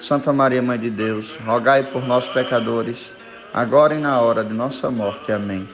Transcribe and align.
Santa 0.00 0.32
Maria, 0.32 0.62
Mãe 0.62 0.78
de 0.78 0.90
Deus, 0.90 1.36
rogai 1.44 1.82
por 1.82 2.06
nós, 2.06 2.28
pecadores, 2.28 3.12
agora 3.52 3.94
e 3.94 3.98
na 3.98 4.20
hora 4.20 4.44
de 4.44 4.54
nossa 4.54 4.90
morte. 4.90 5.32
Amém. 5.32 5.68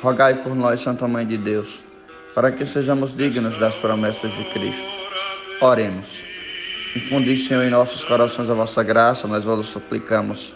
Rogai 0.00 0.34
por 0.42 0.54
nós, 0.54 0.80
Santa 0.80 1.06
Mãe 1.06 1.26
de 1.26 1.36
Deus, 1.36 1.82
para 2.34 2.50
que 2.50 2.64
sejamos 2.64 3.14
dignos 3.14 3.58
das 3.58 3.76
promessas 3.76 4.32
de 4.32 4.44
Cristo. 4.44 4.86
Oremos. 5.60 6.24
Infundi, 6.96 7.36
Senhor, 7.36 7.62
em 7.64 7.70
nossos 7.70 8.04
corações 8.04 8.48
a 8.48 8.54
vossa 8.54 8.82
graça, 8.82 9.28
nós 9.28 9.44
vos 9.44 9.66
suplicamos, 9.66 10.52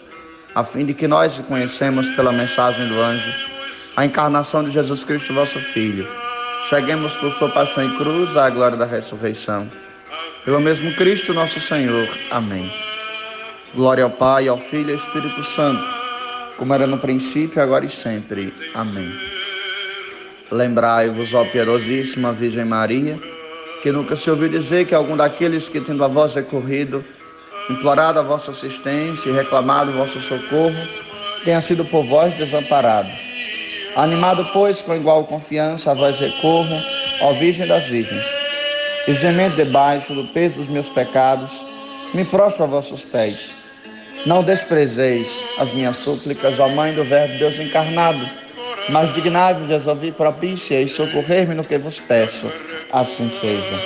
a 0.55 0.63
fim 0.63 0.85
de 0.85 0.93
que 0.93 1.07
nós 1.07 1.39
conhecemos 1.47 2.09
pela 2.11 2.31
mensagem 2.31 2.87
do 2.87 2.99
anjo 2.99 3.31
a 3.97 4.05
encarnação 4.05 4.63
de 4.63 4.69
Jesus 4.69 5.03
Cristo, 5.03 5.33
vosso 5.33 5.59
Filho. 5.59 6.07
Cheguemos 6.69 7.17
por 7.17 7.31
sua 7.33 7.49
paixão 7.49 7.83
e 7.83 7.97
cruz 7.97 8.37
à 8.37 8.47
glória 8.47 8.77
da 8.77 8.85
ressurreição. 8.85 9.71
Pelo 10.45 10.59
mesmo 10.59 10.93
Cristo 10.93 11.33
nosso 11.33 11.59
Senhor. 11.59 12.07
Amém. 12.29 12.71
Glória 13.75 14.05
ao 14.05 14.09
Pai, 14.09 14.47
ao 14.47 14.57
Filho 14.57 14.89
e 14.89 14.93
ao 14.93 14.97
Espírito 14.97 15.43
Santo, 15.43 15.83
como 16.57 16.73
era 16.73 16.87
no 16.87 16.97
princípio, 16.97 17.61
agora 17.61 17.85
e 17.85 17.89
sempre. 17.89 18.53
Amém. 18.73 19.11
Lembrai-vos, 20.49 21.33
ó 21.33 21.43
piedosíssima 21.43 22.31
Virgem 22.31 22.63
Maria, 22.63 23.19
que 23.83 23.91
nunca 23.91 24.15
se 24.15 24.29
ouviu 24.29 24.47
dizer 24.47 24.85
que 24.85 24.95
algum 24.95 25.17
daqueles 25.17 25.67
que, 25.67 25.81
tendo 25.81 26.03
a 26.03 26.07
vós 26.07 26.35
recorrido, 26.35 27.03
implorado 27.69 28.19
a 28.19 28.23
vossa 28.23 28.51
assistência 28.51 29.29
e 29.29 29.33
reclamado 29.33 29.91
o 29.91 29.95
vosso 29.95 30.19
socorro, 30.21 30.75
tenha 31.43 31.59
sido 31.59 31.83
por 31.83 32.03
vós 32.05 32.33
desamparado. 32.35 33.09
Animado, 33.97 34.47
pois, 34.53 34.81
com 34.81 34.95
igual 34.95 35.25
confiança, 35.25 35.91
a 35.91 35.93
vós 35.93 36.19
recorro, 36.19 36.81
ó 37.21 37.33
Virgem 37.33 37.67
das 37.67 37.85
Virgens, 37.87 38.25
e 39.07 39.13
debaixo 39.55 40.13
do 40.13 40.25
peso 40.29 40.55
dos 40.55 40.67
meus 40.67 40.89
pecados, 40.89 41.66
me 42.13 42.23
prostro 42.25 42.63
a 42.63 42.67
vossos 42.67 43.03
pés. 43.03 43.55
Não 44.25 44.43
desprezeis 44.43 45.43
as 45.57 45.73
minhas 45.73 45.97
súplicas, 45.97 46.59
ó 46.59 46.67
Mãe 46.69 46.93
do 46.93 47.03
Verbo 47.03 47.37
Deus 47.37 47.59
encarnado, 47.59 48.25
mas 48.89 49.13
dignai-vos 49.13 49.67
de 49.67 49.89
ouvir 49.89 50.13
propícia 50.13 50.81
e 50.81 50.87
socorrer-me 50.87 51.53
no 51.53 51.63
que 51.63 51.77
vos 51.77 51.99
peço. 51.99 52.51
Assim 52.91 53.29
seja. 53.29 53.79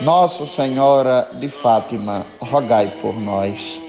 Nossa 0.00 0.46
Senhora 0.46 1.28
de 1.34 1.48
Fátima, 1.48 2.26
rogai 2.40 2.92
por 3.00 3.18
nós. 3.18 3.80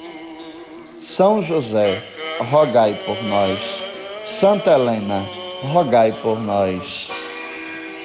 São 0.99 1.41
José, 1.41 2.03
rogai 2.49 2.99
por 3.05 3.21
nós. 3.23 3.83
Santa 4.23 4.71
Helena, 4.71 5.25
rogai 5.63 6.11
por 6.21 6.39
nós. 6.39 7.11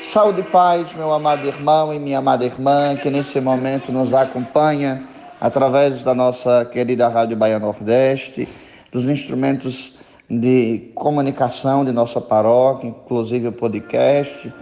Saúde 0.03 0.41
e 0.41 0.45
paz, 0.45 0.93
meu 0.95 1.13
amado 1.13 1.47
irmão 1.47 1.95
e 1.95 1.99
minha 1.99 2.19
amada 2.19 2.45
irmã, 2.45 2.97
que 2.97 3.09
nesse 3.09 3.41
momento 3.41 3.93
nos 3.93 4.13
acompanha 4.13 5.03
através 5.43 6.05
da 6.05 6.15
nossa 6.15 6.65
querida 6.67 7.09
Rádio 7.09 7.37
Bahia 7.37 7.59
Nordeste, 7.59 8.49
dos 8.93 9.09
instrumentos 9.09 9.93
de 10.31 10.93
comunicação 10.95 11.85
de 11.85 11.91
nossa 11.91 12.21
paróquia, 12.21 12.87
inclusive 12.87 13.49
o 13.49 13.53
podcast, 13.53 14.55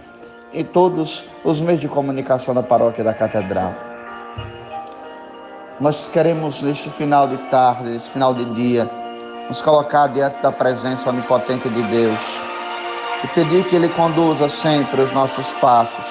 e 0.51 0.63
todos 0.63 1.23
os 1.45 1.61
meios 1.61 1.79
de 1.79 1.87
comunicação 1.87 2.55
da 2.55 2.63
paróquia 2.63 3.03
da 3.03 3.13
Catedral. 3.13 3.75
Nós 5.79 6.07
queremos, 6.07 6.63
neste 6.63 6.89
final 6.89 7.27
de 7.27 7.37
tarde, 7.51 7.91
neste 7.91 8.09
final 8.09 8.33
de 8.33 8.45
dia, 8.55 8.89
nos 9.47 9.61
colocar 9.61 10.07
diante 10.07 10.41
da 10.41 10.51
presença 10.51 11.11
onipotente 11.11 11.69
de 11.69 11.83
Deus 11.83 12.19
e 13.23 13.27
pedir 13.35 13.67
que 13.67 13.75
Ele 13.75 13.89
conduza 13.89 14.49
sempre 14.49 14.99
os 14.99 15.13
nossos 15.13 15.47
passos, 15.61 16.05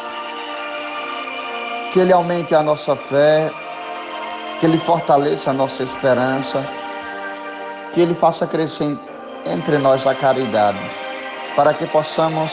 que 1.93 1.99
Ele 1.99 2.13
aumente 2.13 2.55
a 2.55 2.63
nossa 2.63 2.95
fé 2.95 3.51
que 4.60 4.66
Ele 4.66 4.78
fortaleça 4.78 5.50
a 5.50 5.54
nossa 5.54 5.82
esperança, 5.82 6.62
que 7.93 8.00
Ele 8.00 8.15
faça 8.15 8.47
crescer 8.47 8.97
entre 9.47 9.78
nós 9.78 10.06
a 10.06 10.15
caridade, 10.15 10.78
para 11.56 11.72
que 11.72 11.87
possamos 11.87 12.53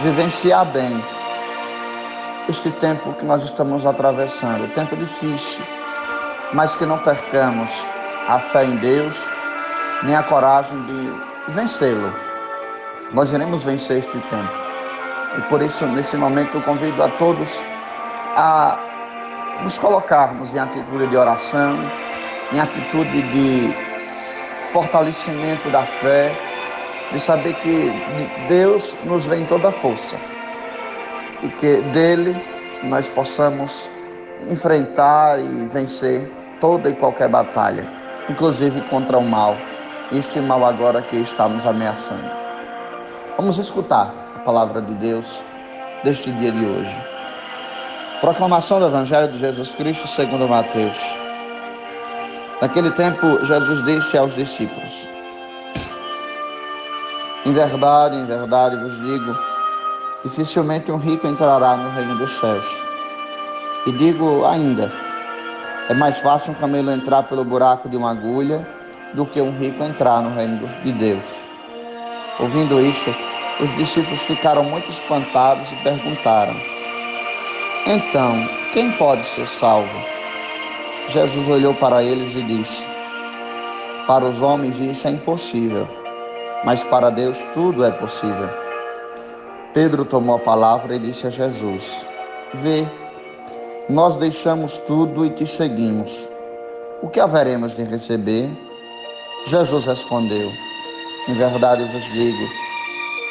vivenciar 0.00 0.66
bem 0.66 1.02
este 2.48 2.70
tempo 2.72 3.14
que 3.14 3.24
nós 3.24 3.42
estamos 3.44 3.86
atravessando, 3.86 4.72
tempo 4.74 4.94
difícil, 4.94 5.64
mas 6.52 6.76
que 6.76 6.84
não 6.84 6.98
percamos 6.98 7.70
a 8.28 8.38
fé 8.38 8.64
em 8.64 8.76
Deus, 8.76 9.16
nem 10.02 10.14
a 10.14 10.22
coragem 10.22 10.80
de 10.84 11.12
vencê-lo. 11.52 12.12
Nós 13.12 13.30
iremos 13.32 13.64
vencer 13.64 13.98
este 13.98 14.18
tempo. 14.18 14.52
E 15.38 15.42
por 15.42 15.62
isso, 15.62 15.86
nesse 15.86 16.16
momento, 16.16 16.56
eu 16.56 16.62
convido 16.62 17.02
a 17.02 17.08
todos 17.10 17.50
a 18.36 18.78
nos 19.62 19.78
colocarmos 19.78 20.54
em 20.54 20.58
atitude 20.58 21.06
de 21.06 21.16
oração, 21.16 21.78
em 22.52 22.60
atitude 22.60 23.22
de 23.32 23.74
fortalecimento 24.72 25.68
da 25.70 25.82
fé, 25.82 26.32
de 27.12 27.18
saber 27.18 27.54
que 27.54 27.90
Deus 28.48 28.96
nos 29.04 29.26
vem 29.26 29.44
toda 29.46 29.72
força 29.72 30.16
e 31.42 31.48
que 31.48 31.80
dele 31.92 32.36
nós 32.84 33.08
possamos 33.08 33.88
enfrentar 34.48 35.40
e 35.40 35.66
vencer 35.72 36.30
toda 36.60 36.90
e 36.90 36.94
qualquer 36.94 37.28
batalha, 37.28 37.86
inclusive 38.28 38.80
contra 38.82 39.18
o 39.18 39.24
mal, 39.24 39.56
este 40.12 40.40
mal 40.40 40.64
agora 40.64 41.02
que 41.02 41.16
está 41.16 41.48
nos 41.48 41.66
ameaçando. 41.66 42.30
Vamos 43.36 43.58
escutar 43.58 44.12
a 44.36 44.38
palavra 44.40 44.82
de 44.82 44.94
Deus 44.94 45.40
deste 46.04 46.30
dia 46.32 46.52
de 46.52 46.64
hoje. 46.64 47.17
Proclamação 48.20 48.80
do 48.80 48.86
Evangelho 48.86 49.30
de 49.30 49.38
Jesus 49.38 49.76
Cristo 49.76 50.08
segundo 50.08 50.48
Mateus. 50.48 50.98
Naquele 52.60 52.90
tempo, 52.90 53.44
Jesus 53.44 53.84
disse 53.84 54.18
aos 54.18 54.34
discípulos: 54.34 55.06
Em 57.46 57.52
verdade, 57.52 58.16
em 58.16 58.26
verdade 58.26 58.74
vos 58.74 58.96
digo, 58.96 59.38
dificilmente 60.24 60.90
um 60.90 60.96
rico 60.96 61.28
entrará 61.28 61.76
no 61.76 61.90
reino 61.90 62.18
dos 62.18 62.32
céus. 62.32 62.66
E 63.86 63.92
digo 63.92 64.44
ainda, 64.44 64.92
é 65.88 65.94
mais 65.94 66.18
fácil 66.18 66.50
um 66.50 66.56
camelo 66.56 66.90
entrar 66.90 67.22
pelo 67.22 67.44
buraco 67.44 67.88
de 67.88 67.96
uma 67.96 68.10
agulha 68.10 68.66
do 69.14 69.24
que 69.26 69.40
um 69.40 69.56
rico 69.56 69.84
entrar 69.84 70.22
no 70.22 70.34
reino 70.34 70.66
de 70.82 70.90
Deus. 70.90 71.24
Ouvindo 72.40 72.80
isso, 72.80 73.14
os 73.60 73.72
discípulos 73.76 74.20
ficaram 74.22 74.64
muito 74.64 74.90
espantados 74.90 75.70
e 75.70 75.76
perguntaram: 75.84 76.77
então, 77.90 78.46
quem 78.74 78.92
pode 78.92 79.24
ser 79.24 79.46
salvo? 79.46 79.88
Jesus 81.08 81.48
olhou 81.48 81.72
para 81.72 82.02
eles 82.02 82.34
e 82.34 82.42
disse: 82.42 82.84
Para 84.06 84.26
os 84.26 84.42
homens 84.42 84.78
isso 84.78 85.08
é 85.08 85.12
impossível, 85.12 85.88
mas 86.66 86.84
para 86.84 87.08
Deus 87.08 87.38
tudo 87.54 87.82
é 87.82 87.90
possível. 87.90 88.50
Pedro 89.72 90.04
tomou 90.04 90.36
a 90.36 90.38
palavra 90.38 90.96
e 90.96 90.98
disse 90.98 91.26
a 91.26 91.30
Jesus: 91.30 92.04
Vê, 92.56 92.86
nós 93.88 94.16
deixamos 94.16 94.76
tudo 94.80 95.24
e 95.24 95.30
te 95.30 95.46
seguimos. 95.46 96.12
O 97.00 97.08
que 97.08 97.20
haveremos 97.20 97.74
de 97.74 97.84
receber? 97.84 98.50
Jesus 99.46 99.86
respondeu: 99.86 100.50
Em 101.26 101.32
verdade 101.32 101.84
vos 101.84 102.04
digo, 102.12 102.48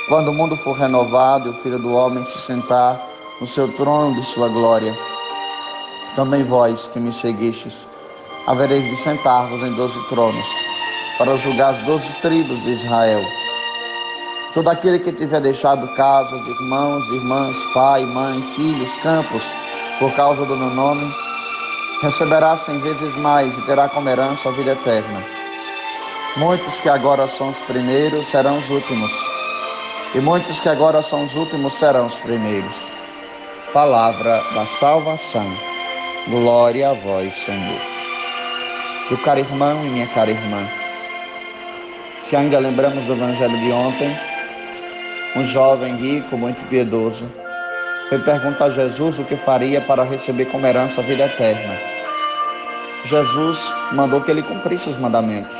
quando 0.09 0.29
o 0.29 0.33
mundo 0.33 0.57
for 0.57 0.73
renovado 0.73 1.49
e 1.49 1.51
o 1.51 1.61
Filho 1.61 1.77
do 1.77 1.93
Homem 1.93 2.25
se 2.25 2.39
sentar 2.39 3.06
no 3.39 3.47
seu 3.47 3.71
trono 3.73 4.15
de 4.15 4.25
sua 4.25 4.49
glória. 4.49 4.95
Também 6.15 6.43
vós 6.43 6.87
que 6.87 6.99
me 6.99 7.13
seguistes, 7.13 7.87
havereis 8.47 8.83
de 8.85 8.95
sentar-vos 8.97 9.61
em 9.61 9.73
doze 9.73 9.99
tronos, 10.09 10.47
para 11.17 11.37
julgar 11.37 11.75
as 11.75 11.81
doze 11.85 12.07
tribos 12.21 12.61
de 12.63 12.71
Israel. 12.71 13.21
Todo 14.53 14.69
aquele 14.69 14.97
que 14.97 15.11
tiver 15.11 15.41
deixado 15.41 15.87
casas, 15.95 16.41
irmãos, 16.47 17.07
irmãs, 17.09 17.55
pai, 17.73 18.03
mãe, 18.05 18.41
filhos, 18.55 18.95
campos, 18.97 19.43
por 19.99 20.11
causa 20.15 20.45
do 20.45 20.55
meu 20.55 20.69
nome, 20.71 21.13
receberá 22.01 22.57
cem 22.57 22.79
vezes 22.79 23.15
mais 23.17 23.55
e 23.55 23.61
terá 23.63 23.87
como 23.89 24.09
herança 24.09 24.49
a 24.49 24.51
vida 24.53 24.71
eterna. 24.71 25.23
Muitos 26.37 26.79
que 26.79 26.89
agora 26.89 27.27
são 27.27 27.49
os 27.49 27.61
primeiros 27.61 28.27
serão 28.27 28.57
os 28.59 28.69
últimos, 28.69 29.11
e 30.15 30.19
muitos 30.19 30.59
que 30.59 30.69
agora 30.69 31.01
são 31.03 31.25
os 31.25 31.35
últimos 31.35 31.73
serão 31.73 32.07
os 32.07 32.15
primeiros. 32.19 32.86
Palavra 33.73 34.41
da 34.53 34.65
salvação. 34.65 35.45
Glória 36.29 36.89
a 36.89 36.93
vós, 36.93 37.33
Senhor. 37.33 37.81
Meu 39.09 39.17
caro 39.19 39.41
irmão 39.41 39.85
e 39.85 39.89
minha 39.89 40.07
cara 40.07 40.31
irmã, 40.31 40.65
se 42.17 42.37
ainda 42.37 42.59
lembramos 42.59 43.03
do 43.03 43.11
evangelho 43.11 43.59
de 43.59 43.69
ontem, 43.73 44.17
um 45.35 45.43
jovem 45.43 45.97
rico, 45.97 46.37
muito 46.37 46.65
piedoso, 46.69 47.29
foi 48.07 48.19
perguntar 48.19 48.65
a 48.65 48.69
Jesus 48.69 49.19
o 49.19 49.25
que 49.25 49.35
faria 49.35 49.81
para 49.81 50.03
receber 50.03 50.45
como 50.45 50.65
herança 50.65 51.01
a 51.01 51.03
vida 51.03 51.25
eterna. 51.25 51.77
Jesus 53.03 53.59
mandou 53.91 54.21
que 54.21 54.31
ele 54.31 54.43
cumprisse 54.43 54.87
os 54.87 54.97
mandamentos. 54.97 55.55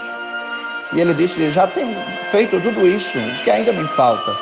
E 0.93 1.01
ele 1.01 1.13
disse: 1.13 1.51
Já 1.51 1.67
tenho 1.67 1.93
feito 2.31 2.57
tudo 2.61 2.87
isso, 2.87 3.17
o 3.17 3.43
que 3.43 3.51
ainda 3.51 3.73
me 3.73 3.85
falta? 3.89 4.33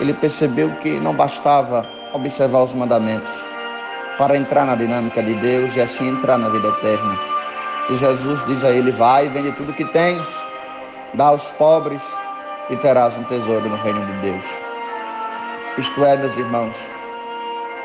Ele 0.00 0.14
percebeu 0.14 0.70
que 0.76 0.98
não 0.98 1.14
bastava 1.14 1.86
observar 2.12 2.62
os 2.62 2.74
mandamentos 2.74 3.32
para 4.18 4.36
entrar 4.36 4.66
na 4.66 4.74
dinâmica 4.74 5.22
de 5.22 5.34
Deus 5.34 5.74
e 5.74 5.80
assim 5.80 6.08
entrar 6.08 6.38
na 6.38 6.48
vida 6.48 6.68
eterna. 6.68 7.18
E 7.90 7.96
Jesus 7.96 8.44
diz 8.46 8.62
a 8.64 8.70
ele: 8.70 8.92
Vai, 8.92 9.28
vende 9.28 9.52
tudo 9.52 9.72
que 9.72 9.84
tens, 9.86 10.28
dá 11.14 11.26
aos 11.26 11.50
pobres 11.52 12.02
e 12.70 12.76
terás 12.76 13.16
um 13.16 13.24
tesouro 13.24 13.68
no 13.68 13.76
reino 13.76 14.04
de 14.06 14.12
Deus. 14.20 14.44
Isto 15.78 16.04
é, 16.04 16.16
meus 16.16 16.36
irmãos, 16.36 16.76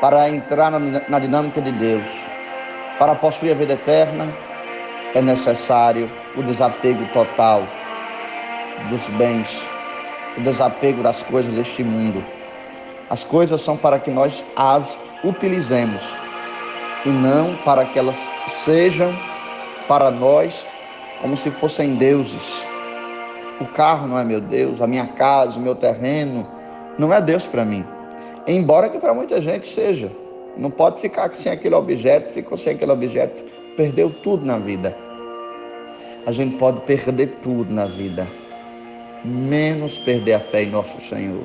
para 0.00 0.28
entrar 0.28 0.70
na, 0.70 0.78
na 1.08 1.18
dinâmica 1.18 1.60
de 1.60 1.72
Deus, 1.72 2.04
para 2.98 3.14
possuir 3.14 3.52
a 3.52 3.54
vida 3.54 3.72
eterna, 3.72 4.28
é 5.14 5.22
necessário 5.22 6.10
o 6.36 6.42
desapego 6.42 7.04
total 7.12 7.66
dos 8.90 9.08
bens, 9.10 9.66
o 10.36 10.40
desapego 10.42 11.02
das 11.02 11.22
coisas 11.22 11.54
deste 11.54 11.82
mundo. 11.82 12.22
As 13.10 13.24
coisas 13.24 13.60
são 13.60 13.76
para 13.76 13.98
que 13.98 14.10
nós 14.10 14.44
as 14.54 14.98
utilizemos 15.24 16.02
e 17.04 17.08
não 17.08 17.56
para 17.64 17.84
que 17.86 17.98
elas 17.98 18.18
sejam 18.46 19.14
para 19.86 20.10
nós 20.10 20.66
como 21.20 21.36
se 21.36 21.50
fossem 21.50 21.94
deuses. 21.94 22.64
O 23.60 23.64
carro 23.64 24.06
não 24.06 24.18
é 24.18 24.24
meu 24.24 24.40
Deus, 24.40 24.80
a 24.80 24.86
minha 24.86 25.06
casa, 25.06 25.58
o 25.58 25.62
meu 25.62 25.74
terreno, 25.74 26.46
não 26.98 27.12
é 27.12 27.20
Deus 27.20 27.48
para 27.48 27.64
mim. 27.64 27.84
Embora 28.46 28.88
que 28.88 28.98
para 28.98 29.14
muita 29.14 29.40
gente 29.40 29.66
seja. 29.66 30.10
Não 30.56 30.70
pode 30.70 31.00
ficar 31.00 31.32
sem 31.34 31.52
aquele 31.52 31.76
objeto, 31.76 32.32
ficou 32.32 32.58
sem 32.58 32.74
aquele 32.74 32.90
objeto, 32.90 33.44
perdeu 33.76 34.10
tudo 34.24 34.44
na 34.44 34.58
vida. 34.58 34.96
A 36.26 36.32
gente 36.32 36.56
pode 36.56 36.80
perder 36.80 37.38
tudo 37.42 37.72
na 37.72 37.86
vida, 37.86 38.26
menos 39.24 39.98
perder 39.98 40.34
a 40.34 40.40
fé 40.40 40.64
em 40.64 40.70
nosso 40.70 41.00
Senhor. 41.00 41.44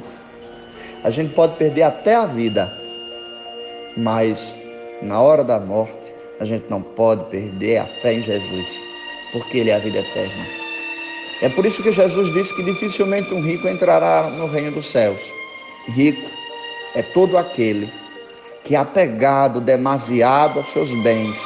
A 1.04 1.10
gente 1.10 1.34
pode 1.34 1.58
perder 1.58 1.84
até 1.84 2.16
a 2.16 2.26
vida, 2.26 2.72
mas 3.98 4.56
na 5.02 5.22
hora 5.22 5.44
da 5.44 5.60
morte, 5.60 6.14
a 6.40 6.46
gente 6.46 6.66
não 6.70 6.82
pode 6.82 7.26
perder 7.26 7.80
a 7.80 7.86
fé 7.86 8.14
em 8.14 8.22
Jesus, 8.22 8.68
porque 9.34 9.58
Ele 9.58 9.70
é 9.70 9.76
a 9.76 9.80
vida 9.80 10.00
eterna. 10.00 10.46
É 11.42 11.50
por 11.50 11.66
isso 11.66 11.84
que 11.84 11.92
Jesus 11.92 12.32
disse 12.34 12.56
que 12.56 12.64
dificilmente 12.64 13.34
um 13.34 13.42
rico 13.42 13.68
entrará 13.68 14.30
no 14.30 14.48
reino 14.48 14.72
dos 14.72 14.90
céus. 14.90 15.20
Rico 15.90 16.26
é 16.96 17.02
todo 17.02 17.38
aquele 17.38 17.92
que 18.64 18.76
é 18.76 18.78
apegado 18.78 19.60
demasiado 19.60 20.60
aos 20.60 20.70
seus 20.70 20.90
bens, 21.04 21.38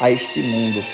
a 0.00 0.10
este 0.10 0.40
mundo. 0.40 0.84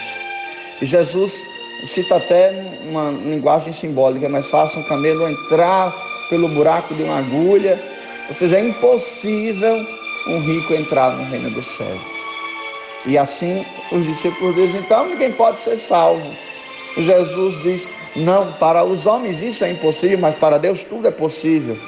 E 0.82 0.84
Jesus 0.84 1.42
cita 1.86 2.16
até 2.16 2.80
uma 2.90 3.10
linguagem 3.10 3.72
simbólica, 3.72 4.28
mas 4.28 4.46
faça 4.48 4.78
um 4.78 4.82
camelo 4.82 5.26
entrar 5.26 5.94
pelo 6.28 6.48
buraco 6.48 6.94
de 6.94 7.02
uma 7.02 7.18
agulha, 7.18 7.82
ou 8.28 8.34
seja, 8.34 8.56
é 8.56 8.60
impossível 8.60 9.86
um 10.28 10.40
rico 10.40 10.74
entrar 10.74 11.12
no 11.16 11.24
reino 11.24 11.50
dos 11.50 11.66
céus. 11.66 12.00
E 13.06 13.16
assim 13.16 13.64
os 13.92 14.04
discípulos 14.04 14.54
dizem, 14.54 14.80
então 14.80 15.06
ninguém 15.08 15.32
pode 15.32 15.60
ser 15.60 15.76
salvo. 15.76 16.28
Jesus 16.96 17.62
diz, 17.62 17.88
não, 18.16 18.52
para 18.54 18.82
os 18.84 19.06
homens 19.06 19.42
isso 19.42 19.64
é 19.64 19.70
impossível, 19.70 20.18
mas 20.18 20.34
para 20.34 20.58
Deus 20.58 20.82
tudo 20.82 21.06
é 21.06 21.10
possível. 21.10 21.78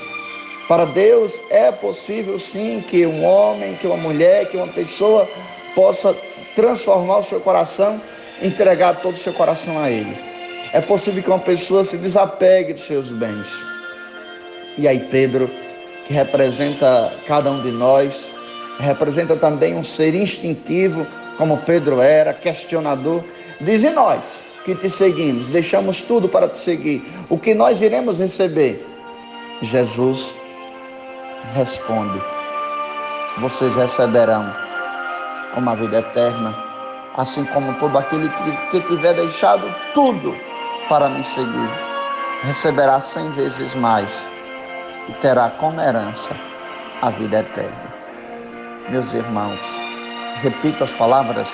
Para 0.68 0.84
Deus 0.84 1.40
é 1.50 1.72
possível 1.72 2.38
sim 2.38 2.84
que 2.86 3.06
um 3.06 3.24
homem, 3.24 3.74
que 3.76 3.86
uma 3.86 3.96
mulher, 3.96 4.50
que 4.50 4.56
uma 4.56 4.68
pessoa 4.68 5.28
possa 5.74 6.14
transformar 6.54 7.18
o 7.18 7.22
seu 7.22 7.40
coração, 7.40 8.00
entregar 8.42 9.00
todo 9.00 9.14
o 9.14 9.18
seu 9.18 9.32
coração 9.32 9.78
a 9.78 9.90
Ele. 9.90 10.14
É 10.72 10.80
possível 10.80 11.22
que 11.22 11.30
uma 11.30 11.38
pessoa 11.38 11.82
se 11.84 11.96
desapegue 11.96 12.74
dos 12.74 12.82
seus 12.82 13.10
bens. 13.10 13.48
E 14.78 14.86
aí 14.86 15.00
Pedro, 15.10 15.50
que 16.06 16.14
representa 16.14 17.12
cada 17.26 17.50
um 17.50 17.60
de 17.62 17.72
nós, 17.72 18.30
representa 18.78 19.36
também 19.36 19.74
um 19.74 19.82
ser 19.82 20.14
instintivo, 20.14 21.04
como 21.36 21.58
Pedro 21.58 22.00
era, 22.00 22.32
questionador, 22.32 23.24
diz 23.60 23.82
em 23.82 23.92
nós 23.92 24.44
que 24.64 24.76
te 24.76 24.88
seguimos, 24.88 25.48
deixamos 25.48 26.00
tudo 26.02 26.28
para 26.28 26.48
te 26.48 26.58
seguir. 26.58 27.04
O 27.28 27.36
que 27.36 27.54
nós 27.54 27.80
iremos 27.80 28.20
receber? 28.20 28.86
Jesus 29.62 30.36
responde: 31.54 32.20
Vocês 33.38 33.74
receberão 33.74 34.54
como 35.54 35.70
a 35.70 35.74
vida 35.74 35.98
eterna, 35.98 36.54
assim 37.16 37.44
como 37.46 37.74
todo 37.80 37.98
aquele 37.98 38.28
que, 38.28 38.70
que 38.70 38.88
tiver 38.88 39.14
deixado 39.14 39.74
tudo 39.92 40.36
para 40.88 41.08
me 41.08 41.24
seguir, 41.24 41.70
receberá 42.42 43.00
cem 43.00 43.28
vezes 43.32 43.74
mais 43.74 44.37
e 45.08 45.12
terá 45.14 45.50
como 45.50 45.80
herança 45.80 46.34
a 47.02 47.10
vida 47.10 47.40
eterna. 47.40 47.94
Meus 48.90 49.12
irmãos, 49.12 49.60
repito 50.42 50.84
as 50.84 50.92
palavras 50.92 51.48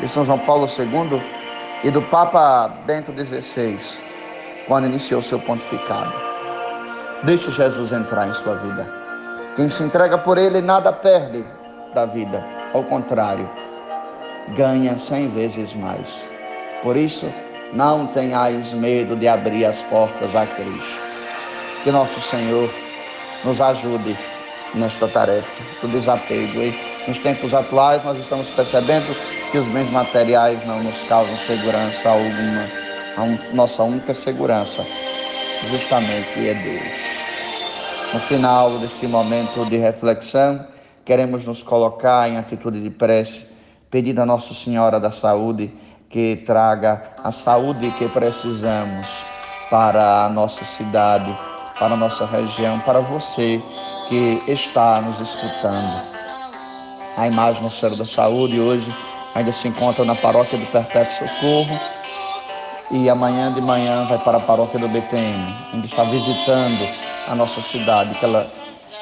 de 0.00 0.08
São 0.08 0.24
João 0.24 0.38
Paulo 0.38 0.66
II 0.66 1.22
e 1.84 1.90
do 1.90 2.02
Papa 2.02 2.68
Bento 2.86 3.12
XVI, 3.12 3.78
quando 4.66 4.86
iniciou 4.86 5.22
seu 5.22 5.38
pontificado. 5.40 6.12
Deixe 7.22 7.50
Jesus 7.50 7.92
entrar 7.92 8.28
em 8.28 8.32
sua 8.32 8.54
vida. 8.56 8.86
Quem 9.56 9.68
se 9.68 9.82
entrega 9.82 10.16
por 10.16 10.38
ele 10.38 10.60
nada 10.60 10.92
perde 10.92 11.44
da 11.94 12.06
vida, 12.06 12.44
ao 12.72 12.84
contrário, 12.84 13.48
ganha 14.56 14.96
cem 14.96 15.28
vezes 15.28 15.74
mais. 15.74 16.08
Por 16.82 16.96
isso, 16.96 17.30
não 17.72 18.06
tenhais 18.08 18.72
medo 18.72 19.16
de 19.16 19.28
abrir 19.28 19.64
as 19.64 19.82
portas 19.84 20.34
a 20.34 20.46
Cristo. 20.46 21.02
Que 21.84 21.90
nosso 21.90 22.20
Senhor 22.20 22.70
nos 23.44 23.60
ajude 23.60 24.16
nesta 24.74 25.08
tarefa 25.08 25.62
do 25.80 25.88
desapego. 25.88 26.60
E 26.60 26.74
nos 27.06 27.18
tempos 27.18 27.54
atuais, 27.54 28.04
nós 28.04 28.18
estamos 28.18 28.50
percebendo 28.50 29.14
que 29.50 29.58
os 29.58 29.66
bens 29.68 29.90
materiais 29.90 30.64
não 30.66 30.82
nos 30.82 31.02
causam 31.04 31.36
segurança 31.38 32.08
alguma. 32.08 32.66
A 33.16 33.54
nossa 33.54 33.82
única 33.82 34.14
segurança, 34.14 34.84
justamente, 35.70 36.48
é 36.48 36.54
Deus. 36.54 37.20
No 38.14 38.20
final 38.20 38.78
desse 38.78 39.06
momento 39.06 39.64
de 39.66 39.76
reflexão, 39.76 40.66
queremos 41.04 41.44
nos 41.44 41.62
colocar 41.62 42.28
em 42.28 42.38
atitude 42.38 42.80
de 42.80 42.90
prece, 42.90 43.46
pedindo 43.90 44.20
a 44.20 44.26
Nossa 44.26 44.54
Senhora 44.54 44.98
da 44.98 45.10
Saúde 45.10 45.72
que 46.08 46.42
traga 46.44 47.14
a 47.22 47.30
saúde 47.30 47.92
que 47.92 48.08
precisamos 48.08 49.06
para 49.70 50.26
a 50.26 50.28
nossa 50.28 50.64
cidade, 50.64 51.38
para 51.78 51.94
a 51.94 51.96
nossa 51.96 52.26
região, 52.26 52.80
para 52.80 53.00
você 53.00 53.62
que 54.08 54.42
está 54.48 55.00
nos 55.00 55.20
escutando. 55.20 56.02
A 57.16 57.26
imagem 57.26 57.62
do 57.62 57.70
Senhor 57.70 57.96
da 57.96 58.04
Saúde 58.04 58.58
hoje 58.58 58.94
ainda 59.34 59.52
se 59.52 59.68
encontra 59.68 60.04
na 60.04 60.14
paróquia 60.14 60.58
do 60.58 60.66
Perpétuo 60.66 61.28
Socorro. 61.28 61.80
E 62.90 63.08
amanhã 63.08 63.52
de 63.52 63.60
manhã 63.60 64.04
vai 64.06 64.18
para 64.18 64.38
a 64.38 64.40
paróquia 64.40 64.80
do 64.80 64.88
BTM, 64.88 65.54
onde 65.74 65.86
está 65.86 66.02
visitando 66.02 66.88
a 67.28 67.34
nossa 67.36 67.60
cidade, 67.60 68.18
que 68.18 68.24
ela, 68.24 68.44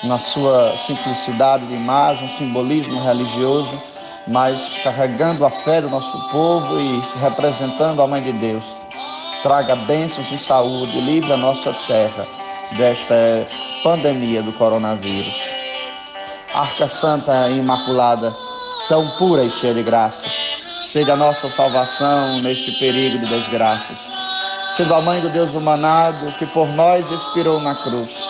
na 0.05 0.19
sua 0.19 0.77
simplicidade 0.77 1.67
de 1.67 1.73
imagem, 1.73 2.29
simbolismo 2.29 3.03
religioso, 3.03 4.03
mas 4.27 4.69
carregando 4.83 5.47
a 5.47 5.51
fé 5.51 5.81
do 5.81 5.89
nosso 5.89 6.31
povo 6.31 6.79
e 6.79 7.01
representando 7.19 8.03
a 8.03 8.07
Mãe 8.07 8.23
de 8.23 8.33
Deus, 8.33 8.65
traga 9.43 9.75
bênçãos 9.75 10.31
e 10.31 10.37
saúde, 10.37 11.01
livre 11.01 11.33
a 11.33 11.37
nossa 11.39 11.73
terra 11.87 12.38
desta 12.77 13.47
pandemia 13.83 14.43
do 14.43 14.53
coronavírus. 14.53 15.37
Arca 16.55 16.89
Santa 16.89 17.49
e 17.51 17.59
Imaculada, 17.59 18.35
tão 18.89 19.09
pura 19.19 19.45
e 19.45 19.51
cheia 19.51 19.75
de 19.75 19.83
graça, 19.83 20.27
seja 20.83 21.13
a 21.13 21.17
nossa 21.17 21.49
salvação 21.49 22.41
neste 22.41 22.73
perigo 22.73 23.19
de 23.19 23.27
desgraças. 23.27 24.11
sendo 24.69 24.95
a 24.95 25.01
mãe 25.01 25.21
do 25.21 25.31
Deus 25.31 25.55
humanado, 25.55 26.31
que 26.33 26.47
por 26.47 26.69
nós 26.69 27.11
expirou 27.11 27.61
na 27.61 27.75
cruz. 27.75 28.23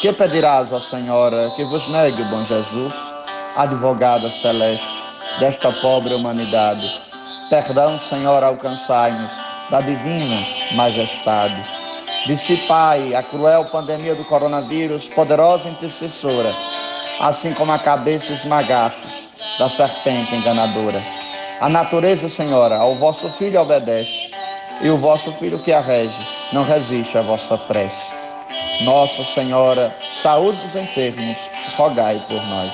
Que 0.00 0.12
pedirás, 0.12 0.72
ó 0.72 0.78
Senhora, 0.78 1.50
que 1.56 1.64
vos 1.64 1.88
negue 1.88 2.22
o 2.22 2.30
bom 2.30 2.44
Jesus, 2.44 2.94
advogada 3.56 4.30
celeste 4.30 4.86
desta 5.40 5.72
pobre 5.80 6.14
humanidade? 6.14 6.86
Perdão, 7.50 7.98
Senhora, 7.98 8.46
alcançai-nos 8.46 9.30
da 9.70 9.80
divina 9.80 10.46
majestade. 10.74 11.60
Dissipai 12.26 13.14
a 13.14 13.22
cruel 13.22 13.66
pandemia 13.66 14.16
do 14.16 14.24
coronavírus, 14.24 15.08
poderosa 15.08 15.68
intercessora, 15.68 16.52
assim 17.20 17.54
como 17.54 17.70
a 17.70 17.78
cabeça 17.78 18.32
esmagastes 18.32 19.36
da 19.60 19.68
serpente 19.68 20.34
enganadora. 20.34 21.00
A 21.60 21.68
natureza, 21.68 22.28
Senhora, 22.28 22.78
ao 22.78 22.96
vosso 22.96 23.28
filho 23.30 23.60
obedece, 23.60 24.28
e 24.82 24.90
o 24.90 24.96
vosso 24.96 25.32
filho 25.34 25.60
que 25.60 25.72
a 25.72 25.80
rege 25.80 26.18
não 26.52 26.64
resiste 26.64 27.16
à 27.16 27.22
vossa 27.22 27.56
prece. 27.56 28.12
Nossa 28.82 29.22
Senhora, 29.22 29.94
saúde 30.10 30.60
dos 30.62 30.74
enfermos, 30.74 31.38
rogai 31.76 32.20
por 32.28 32.44
nós. 32.46 32.72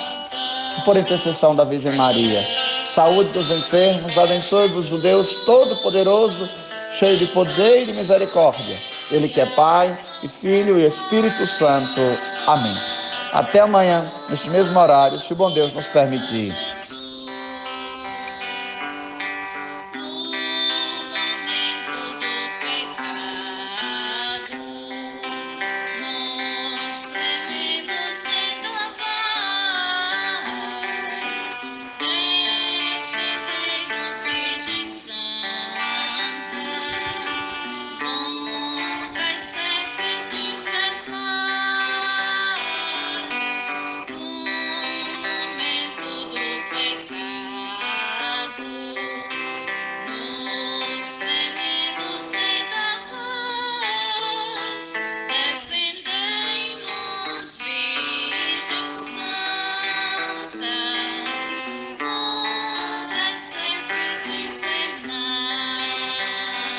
Por 0.86 0.96
intercessão 0.96 1.54
da 1.54 1.64
Virgem 1.64 1.92
Maria, 1.92 2.48
saúde 2.84 3.30
dos 3.32 3.50
enfermos, 3.50 4.16
abençoe-vos 4.16 4.90
o 4.90 4.98
Deus 4.98 5.44
Todo-Poderoso, 5.44 6.48
cheio 6.90 7.18
de 7.18 7.26
poder 7.26 7.82
e 7.82 7.86
de 7.86 7.92
misericórdia. 7.92 8.91
Ele 9.12 9.28
que 9.28 9.40
é 9.40 9.46
Pai 9.54 9.88
e 10.22 10.28
Filho 10.28 10.78
e 10.78 10.86
Espírito 10.86 11.46
Santo. 11.46 12.00
Amém. 12.46 12.76
Até 13.32 13.60
amanhã, 13.60 14.10
neste 14.28 14.48
mesmo 14.50 14.78
horário, 14.78 15.18
se 15.18 15.32
o 15.32 15.36
bom 15.36 15.52
Deus 15.52 15.72
nos 15.72 15.86
permitir. 15.88 16.56